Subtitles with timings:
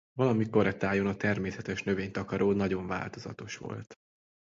[0.13, 3.93] Valamikor e tájon a természetes növénytakaró nagyon változatos volt.